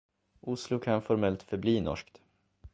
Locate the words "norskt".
1.81-2.21